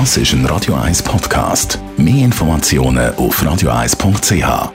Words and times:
Das 0.00 0.16
ist 0.16 0.32
ein 0.32 0.44
Radio 0.46 0.74
1 0.74 1.04
Podcast. 1.04 1.78
Mehr 1.96 2.24
Informationen 2.24 3.14
auf 3.14 3.40
radio1.ch. 3.40 4.72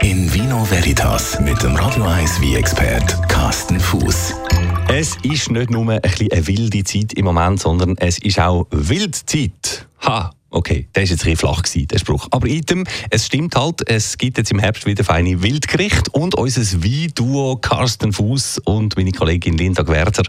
In 0.00 0.32
Vino 0.32 0.64
Veritas 0.70 1.38
mit 1.38 1.62
dem 1.62 1.76
Radio 1.76 2.04
1 2.04 2.40
wie 2.40 2.54
expert 2.54 3.28
Carsten 3.28 3.78
Fuß. 3.78 4.32
Es 4.88 5.18
ist 5.22 5.50
nicht 5.50 5.68
nur 5.68 5.86
ein 5.92 6.00
eine 6.02 6.46
wilde 6.46 6.82
Zeit 6.82 7.12
im 7.12 7.26
Moment, 7.26 7.60
sondern 7.60 7.94
es 7.98 8.16
ist 8.20 8.40
auch 8.40 8.66
Wildzeit. 8.70 9.86
Ha! 10.06 10.30
Okay, 10.54 10.86
der 10.94 11.02
ist 11.02 11.10
jetzt 11.10 11.26
ein 11.26 11.36
flach 11.36 11.64
gewesen, 11.64 11.88
der 11.88 11.98
Spruch. 11.98 12.28
Aber 12.30 12.46
item, 12.46 12.84
es 13.10 13.26
stimmt 13.26 13.56
halt, 13.56 13.88
es 13.88 14.16
gibt 14.16 14.38
jetzt 14.38 14.52
im 14.52 14.60
Herbst 14.60 14.86
wieder 14.86 15.02
feine 15.02 15.42
Wildgericht 15.42 16.10
und 16.14 16.36
unser 16.36 16.62
Wein-Duo 16.80 17.56
Carsten 17.56 18.12
Fuß 18.12 18.58
und 18.58 18.96
meine 18.96 19.10
Kollegin 19.10 19.58
Linda 19.58 19.82
Gwerter, 19.82 20.22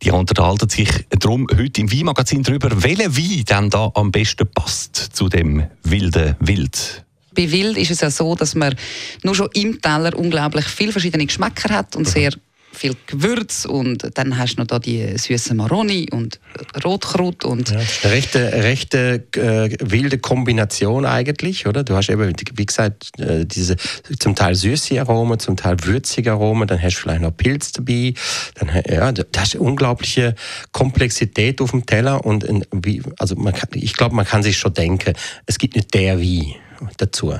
die 0.00 0.12
unterhalten 0.12 0.68
sich 0.68 0.88
darum 1.10 1.48
heute 1.50 1.80
im 1.80 1.90
Weinmagazin 1.90 2.44
darüber, 2.44 2.84
welcher 2.84 3.16
Wein 3.16 3.44
denn 3.50 3.70
da 3.70 3.90
am 3.94 4.12
besten 4.12 4.46
passt 4.46 4.94
zu 4.94 5.28
dem 5.28 5.66
wilden 5.82 6.36
Wild. 6.38 7.04
Bei 7.34 7.50
Wild 7.50 7.76
ist 7.76 7.90
es 7.90 8.00
ja 8.00 8.12
so, 8.12 8.36
dass 8.36 8.54
man 8.54 8.76
nur 9.24 9.34
schon 9.34 9.48
im 9.54 9.82
Teller 9.82 10.16
unglaublich 10.16 10.66
viele 10.66 10.92
verschiedene 10.92 11.26
Geschmäcker 11.26 11.74
hat 11.74 11.96
und 11.96 12.06
mhm. 12.06 12.12
sehr 12.12 12.30
viel 12.74 12.96
Gewürz 13.06 13.64
und 13.64 14.10
dann 14.14 14.38
hast 14.38 14.54
du 14.54 14.60
noch 14.60 14.66
da 14.66 14.78
die 14.78 15.16
süßen 15.16 15.56
Maroni 15.56 16.08
und 16.10 16.40
Rotkraut 16.84 17.44
und 17.44 17.70
ja, 17.70 17.78
eine 17.78 18.12
rechte, 18.12 18.52
rechte 18.52 19.24
äh, 19.36 19.76
wilde 19.80 20.18
Kombination 20.18 21.06
eigentlich, 21.06 21.66
oder? 21.66 21.84
Du 21.84 21.94
hast 21.94 22.10
eben, 22.10 22.32
wie 22.54 22.66
gesagt, 22.66 23.18
äh, 23.18 23.44
diese 23.44 23.76
zum 24.18 24.34
Teil 24.34 24.54
süße 24.54 25.00
Aromen, 25.00 25.38
zum 25.38 25.56
Teil 25.56 25.76
würzige 25.84 26.32
Aromen, 26.32 26.68
dann 26.68 26.82
hast 26.82 26.96
du 26.96 27.00
vielleicht 27.00 27.22
noch 27.22 27.36
Pilz 27.36 27.72
dabei, 27.72 28.14
dann 28.56 28.82
ja, 28.88 29.12
du 29.12 29.24
hast 29.36 29.56
unglaubliche 29.56 30.34
Komplexität 30.72 31.60
auf 31.60 31.70
dem 31.70 31.86
Teller 31.86 32.24
und 32.24 32.44
in, 32.44 32.64
wie, 32.72 33.02
also 33.18 33.36
man 33.36 33.52
kann, 33.52 33.68
ich 33.74 33.94
glaube, 33.94 34.14
man 34.14 34.26
kann 34.26 34.42
sich 34.42 34.58
schon 34.58 34.74
denken, 34.74 35.14
es 35.46 35.58
gibt 35.58 35.76
nicht 35.76 35.94
der 35.94 36.20
wie 36.20 36.56
dazu. 36.96 37.34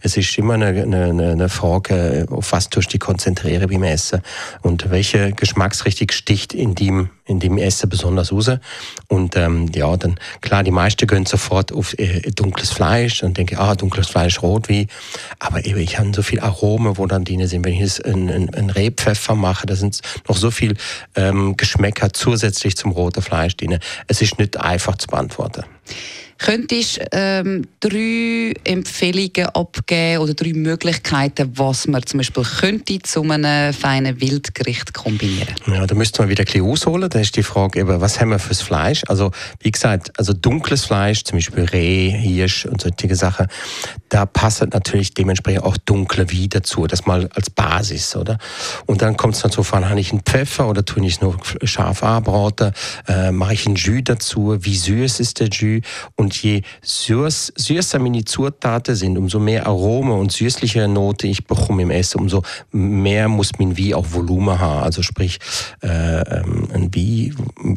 Es 0.00 0.16
ist 0.16 0.36
immer 0.38 0.54
eine, 0.54 0.68
eine, 0.68 1.32
eine 1.32 1.48
Frage, 1.48 2.26
auf 2.30 2.52
was 2.52 2.68
tust 2.68 2.88
du 2.88 2.92
dich 2.92 3.00
konzentrieren 3.00 3.68
beim 3.68 3.82
Essen 3.82 4.22
und 4.62 4.90
welche 4.90 5.32
Geschmacksrichtung 5.32 6.10
sticht 6.10 6.52
in 6.54 6.74
dem, 6.74 7.10
in 7.24 7.40
dem 7.40 7.58
Essen 7.58 7.88
besonders 7.88 8.32
raus. 8.32 8.50
Und 9.08 9.36
ähm, 9.36 9.70
ja, 9.74 9.96
dann 9.96 10.16
klar, 10.40 10.62
die 10.62 10.70
meisten 10.70 11.06
gehen 11.06 11.26
sofort 11.26 11.72
auf 11.72 11.98
äh, 11.98 12.20
dunkles 12.32 12.70
Fleisch 12.70 13.22
und 13.22 13.36
denken, 13.38 13.56
ah, 13.58 13.74
dunkles 13.74 14.08
Fleisch, 14.08 14.42
rot 14.42 14.68
wie. 14.68 14.88
Aber 15.38 15.64
eben, 15.64 15.80
ich 15.80 15.98
habe 15.98 16.12
so 16.14 16.22
viel 16.22 16.40
Aromen, 16.40 16.98
wo 16.98 17.06
dann 17.06 17.24
drin 17.24 17.46
sind. 17.46 17.64
Wenn 17.64 17.74
ich 17.74 17.80
jetzt 17.80 18.04
einen, 18.04 18.30
einen, 18.30 18.54
einen 18.54 18.70
Rebpfeffer 18.70 19.34
mache, 19.34 19.66
da 19.66 19.76
sind 19.76 20.00
noch 20.28 20.36
so 20.36 20.50
viel 20.50 20.76
ähm, 21.14 21.56
Geschmäcker 21.56 22.12
zusätzlich 22.12 22.76
zum 22.76 22.92
roten 22.92 23.22
Fleisch 23.22 23.56
drin. 23.56 23.78
Es 24.06 24.20
ist 24.20 24.38
nicht 24.38 24.56
einfach 24.58 24.96
zu 24.96 25.06
beantworten. 25.08 25.64
Könntest 26.38 26.98
du 26.98 27.06
ähm, 27.12 27.66
drei 27.80 28.54
Empfehlungen 28.64 29.46
abgeben 29.54 30.22
oder 30.22 30.34
drei 30.34 30.52
Möglichkeiten, 30.52 31.52
was 31.54 31.86
man 31.86 32.04
zum 32.04 32.18
Beispiel 32.18 32.42
könnte 32.42 32.98
zu 33.00 33.22
einem 33.22 33.72
feinen 33.72 34.20
Wildgericht 34.20 34.92
kombinieren? 34.92 35.54
Ja, 35.66 35.86
da 35.86 35.94
müsste 35.94 36.22
man 36.22 36.28
wieder 36.28 36.42
ein 36.42 36.46
bisschen 36.46 36.64
ausholen. 36.64 37.08
Da 37.08 37.20
ist 37.20 37.36
die 37.36 37.42
Frage, 37.42 37.80
eben, 37.80 38.00
was 38.00 38.20
haben 38.20 38.30
wir 38.30 38.38
fürs 38.38 38.62
Fleisch? 38.62 39.02
Also 39.06 39.30
wie 39.60 39.70
gesagt, 39.70 40.10
also 40.18 40.32
dunkles 40.32 40.84
Fleisch, 40.84 41.24
zum 41.24 41.38
Beispiel 41.38 41.64
Reh, 41.64 42.10
Hirsch 42.10 42.66
und 42.66 42.80
solche 42.82 43.14
Sachen, 43.14 43.46
da 44.08 44.26
passt 44.26 44.60
natürlich 44.72 45.14
dementsprechend 45.14 45.64
auch 45.64 45.76
dunkle 45.76 46.30
Wein 46.30 46.48
dazu. 46.50 46.86
Das 46.86 47.06
mal 47.06 47.28
als 47.34 47.50
Basis, 47.50 48.16
oder? 48.16 48.38
Und 48.86 49.02
dann 49.02 49.16
kommt 49.16 49.34
es 49.34 49.52
so 49.52 49.62
von, 49.62 49.88
habe 49.88 50.00
ich 50.00 50.12
einen 50.12 50.22
Pfeffer 50.22 50.68
oder 50.68 50.84
tue 50.84 51.04
ich 51.06 51.20
nur 51.20 51.36
scharf 51.62 52.02
anbraten? 52.02 52.72
Äh, 53.08 53.30
Mache 53.30 53.54
ich 53.54 53.66
einen 53.66 53.76
Jus 53.76 54.02
dazu? 54.04 54.56
Wie 54.60 54.76
süß 54.76 55.20
ist 55.20 55.40
der 55.40 55.48
Jus? 55.48 55.82
Und 56.16 56.33
und 56.34 56.42
je 56.42 56.62
süß, 56.82 57.52
süßer 57.56 57.98
meine 57.98 58.24
Zutaten 58.24 58.94
sind, 58.94 59.16
umso 59.16 59.38
mehr 59.38 59.66
Arome 59.66 60.14
und 60.14 60.32
süßlichere 60.32 60.88
Note 60.88 61.28
ich 61.28 61.46
bekomme 61.46 61.82
im 61.82 61.90
Essen, 61.90 62.20
umso 62.20 62.42
mehr 62.72 63.28
muss 63.28 63.52
mein 63.58 63.76
Wie 63.76 63.94
auch 63.94 64.06
Volumen 64.10 64.58
haben. 64.58 64.82
Also 64.82 65.02
sprich, 65.02 65.38
äh, 65.82 65.88
ähm, 65.88 66.68
ein 66.72 66.94
Wie 66.94 67.32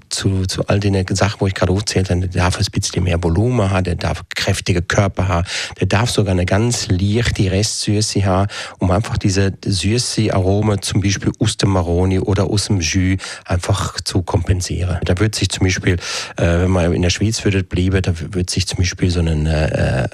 zu, 0.10 0.46
zu 0.46 0.66
all 0.68 0.80
den 0.80 1.06
Sachen, 1.16 1.42
wo 1.42 1.48
ich 1.48 1.54
gerade 1.54 1.72
aufzählt 1.72 2.10
habe, 2.10 2.22
der 2.22 2.30
darf 2.30 2.58
ein 2.58 2.66
bisschen 2.72 3.04
mehr 3.04 3.22
Volumen 3.24 3.70
haben, 3.70 3.84
der 3.84 3.96
darf 3.96 4.24
kräftige 4.36 4.82
Körper 4.82 5.28
haben, 5.28 5.48
der 5.80 5.88
darf 5.88 6.10
sogar 6.10 6.32
eine 6.32 6.46
ganz 6.46 6.88
leichte 6.88 7.52
Restsüße 7.52 8.26
haben, 8.26 8.52
um 8.80 8.90
einfach 8.90 9.18
diese 9.18 9.54
süße 9.64 10.34
Arome 10.34 10.80
zum 10.80 11.02
Beispiel 11.02 11.32
aus 11.40 11.58
dem 11.58 11.70
Maroni 11.70 12.20
oder 12.20 12.46
aus 12.46 12.68
dem 12.68 12.80
Jus 12.80 13.18
einfach 13.46 14.02
zu 14.02 14.24
kompensieren. 14.24 15.00
Da 15.04 15.18
wird 15.20 15.36
sich 15.36 15.50
zum 15.50 15.66
Beispiel, 15.66 15.98
äh, 16.38 16.62
wenn 16.62 16.72
man 16.72 16.94
in 16.94 17.04
der 17.04 17.10
Schweiz 17.12 17.44
würde 17.44 17.64
bleiben, 17.64 18.02
da 18.02 18.14
wird 18.38 18.50
sich 18.50 18.68
zum 18.68 18.78
Beispiel 18.78 19.10
so 19.10 19.20
ein 19.20 19.46
äh, 19.46 20.06
äh, 20.06 20.08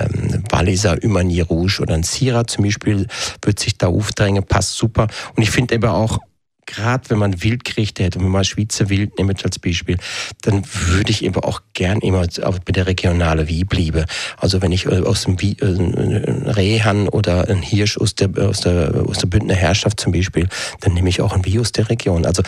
Walliser 0.50 0.98
Humanier 1.04 1.46
Rouge 1.46 1.82
oder 1.82 1.94
ein 1.94 2.04
Syrah 2.04 2.48
zum 2.48 2.64
Beispiel, 2.64 3.06
wird 3.44 3.60
sich 3.60 3.78
da 3.78 3.88
aufdrängen, 3.88 4.44
passt 4.44 4.76
super. 4.76 5.08
Und 5.36 5.44
ich 5.44 5.52
finde 5.52 5.76
eben 5.76 5.90
auch 5.90 6.18
gerade 6.66 7.10
wenn 7.10 7.18
man 7.18 7.44
Wildgerichte 7.44 8.04
hätte, 8.04 8.20
wenn 8.20 8.30
man 8.30 8.44
Schweizer 8.44 8.90
Wild 8.90 9.18
nimmt 9.18 9.44
als 9.44 9.60
Beispiel, 9.60 9.98
dann 10.42 10.64
würde 10.88 11.12
ich 11.12 11.24
eben 11.24 11.36
auch 11.36 11.62
gern 11.74 12.00
immer 12.00 12.26
bei 12.66 12.72
der 12.72 12.88
regionalen 12.88 13.48
Wie 13.48 13.64
bliebe. 13.64 14.06
Also 14.38 14.62
wenn 14.62 14.72
ich 14.72 14.86
äh, 14.86 15.00
aus 15.00 15.24
dem 15.24 15.40
Wie, 15.42 15.58
äh, 15.60 15.66
ein 15.66 16.48
Rehan 16.48 17.10
oder 17.10 17.50
ein 17.50 17.62
Hirsch 17.62 17.98
aus 17.98 18.16
der, 18.16 18.30
aus 18.38 18.62
der, 18.62 19.06
aus 19.08 19.20
der 19.20 19.28
Bündner 19.28 19.56
Herrschaft 19.56 20.00
zum 20.00 20.12
Beispiel, 20.12 20.48
dann 20.82 20.94
nehme 20.94 21.10
ich 21.10 21.22
auch 21.22 21.34
ein 21.34 21.46
Wie 21.46 21.60
aus 21.60 21.72
der 21.72 21.90
Region. 21.90 22.26
Also 22.26 22.44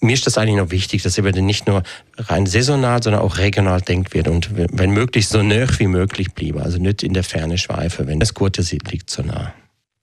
mir 0.00 0.14
ist 0.14 0.26
das 0.26 0.38
eigentlich 0.38 0.56
noch 0.56 0.70
wichtig, 0.70 1.02
dass 1.02 1.18
eben 1.18 1.46
nicht 1.46 1.66
nur 1.66 1.82
rein 2.16 2.46
saisonal, 2.46 3.02
sondern 3.02 3.22
auch 3.22 3.38
regional 3.38 3.80
denkt 3.80 4.14
wird 4.14 4.28
und 4.28 4.50
wenn 4.54 4.90
möglich 4.90 5.28
so 5.28 5.42
nah 5.42 5.78
wie 5.78 5.86
möglich 5.86 6.32
bliebe. 6.32 6.62
Also 6.62 6.78
nicht 6.78 7.02
in 7.02 7.14
der 7.14 7.24
Ferne 7.24 7.58
schweife, 7.58 8.06
wenn 8.06 8.20
das 8.20 8.34
Gute 8.34 8.62
liegt 8.90 9.10
so 9.10 9.22
nah. 9.22 9.52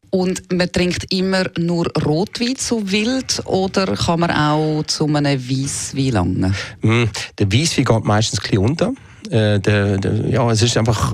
Und 0.10 0.52
man 0.54 0.72
trinkt 0.72 1.12
immer 1.14 1.46
nur 1.58 1.88
Rotwein 2.06 2.56
zu 2.56 2.92
wild 2.92 3.42
oder 3.46 3.96
kann 3.96 4.22
man 4.22 4.32
auch 4.32 4.84
zu 4.84 5.06
einem 5.06 5.50
Weisswein 5.50 6.12
langen? 6.12 6.56
Mm, 6.82 7.04
der 7.38 7.52
Weisswein 7.52 7.86
geht 7.86 8.06
meistens 8.06 8.40
ein 8.40 8.44
bisschen 8.44 8.58
unter. 8.60 8.94
Äh, 9.32 9.60
der, 9.60 9.98
der, 9.98 10.30
ja, 10.30 10.50
es 10.52 10.62
ist 10.62 10.78
einfach, 10.78 11.14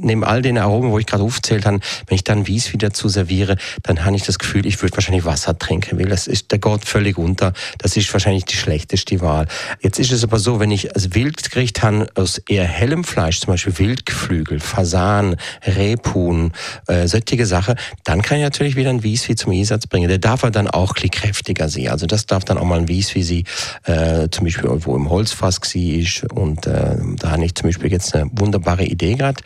neben 0.00 0.24
all 0.24 0.42
den 0.42 0.58
Aromen, 0.58 0.90
wo 0.90 0.98
ich 0.98 1.06
gerade 1.06 1.22
aufgezählt 1.22 1.66
habe, 1.66 1.80
wenn 2.06 2.14
ich 2.14 2.24
dann 2.24 2.46
Wies 2.46 2.72
wieder 2.72 2.92
zu 2.92 3.08
serviere, 3.08 3.56
dann 3.82 4.04
habe 4.04 4.16
ich 4.16 4.22
das 4.22 4.38
Gefühl, 4.38 4.66
ich 4.66 4.80
würde 4.82 4.96
wahrscheinlich 4.96 5.24
Wasser 5.24 5.58
trinken, 5.58 5.98
weil 5.98 6.06
das 6.06 6.26
ist, 6.26 6.50
der 6.50 6.58
geht 6.58 6.84
völlig 6.84 7.18
unter. 7.18 7.52
Das 7.78 7.96
ist 7.96 8.12
wahrscheinlich 8.12 8.44
die 8.44 8.56
schlechteste 8.56 9.20
Wahl. 9.20 9.46
Jetzt 9.80 9.98
ist 9.98 10.12
es 10.12 10.24
aber 10.24 10.38
so, 10.38 10.60
wenn 10.60 10.70
ich 10.70 10.94
als 10.94 11.14
Wildgericht 11.14 11.82
habe, 11.82 12.08
aus 12.14 12.38
eher 12.48 12.64
hellem 12.64 13.04
Fleisch, 13.04 13.40
zum 13.40 13.52
Beispiel 13.52 13.78
Wildgeflügel, 13.78 14.60
Fasan, 14.60 15.36
Rebhuhn, 15.66 16.52
äh, 16.86 17.06
solche 17.06 17.46
Sachen, 17.46 17.74
dann 18.04 18.22
kann 18.22 18.38
ich 18.38 18.44
natürlich 18.44 18.76
wieder 18.76 18.90
ein 18.90 19.02
Wies 19.02 19.28
wie 19.28 19.34
zum 19.34 19.52
Einsatz 19.52 19.86
bringen. 19.86 20.08
Der 20.08 20.18
darf 20.18 20.42
er 20.42 20.50
dann 20.50 20.68
auch 20.68 20.94
ein 20.96 21.10
kräftiger 21.10 21.68
sein. 21.68 21.88
Also 21.88 22.06
das 22.06 22.26
darf 22.26 22.44
dann 22.44 22.58
auch 22.58 22.64
mal 22.64 22.78
ein 22.78 22.88
Wies 22.88 23.14
wie 23.14 23.22
sie, 23.22 23.44
äh, 23.84 24.28
zum 24.30 24.44
Beispiel 24.44 24.68
wo 24.68 24.96
im 24.96 25.10
Holzfass 25.10 25.58
ist 25.74 26.24
und 26.32 26.66
äh, 26.66 26.96
da 27.18 27.30
habe 27.30 27.44
zum 27.54 27.68
Beispiel 27.68 27.92
jetzt 27.92 28.14
eine 28.14 28.30
wunderbare 28.32 28.84
Idee 28.84 29.14
gerade. 29.14 29.42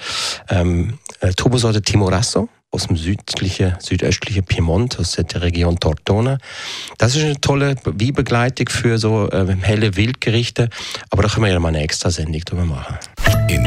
Ähm, 0.48 0.98
äh, 1.20 1.32
Turbosorte 1.32 1.82
Timorasso 1.82 2.48
aus 2.72 2.86
dem 2.86 2.96
südlichen, 2.96 3.74
südöstlichen 3.78 4.44
Piemont, 4.44 4.98
aus 4.98 5.12
der 5.12 5.42
Region 5.42 5.78
Tortona. 5.78 6.38
Das 6.96 7.14
ist 7.14 7.22
eine 7.22 7.40
tolle 7.40 7.76
Wie-Begleitung 7.84 8.68
für 8.68 8.98
so 8.98 9.28
äh, 9.30 9.54
helle 9.60 9.96
Wildgerichte, 9.96 10.70
aber 11.10 11.22
da 11.22 11.28
können 11.28 11.44
wir 11.44 11.52
ja 11.52 11.60
mal 11.60 11.68
eine 11.68 11.82
extra 11.82 12.10
Sendung 12.10 12.40
drüber 12.40 12.64
machen. 12.64 12.96
In 13.48 13.66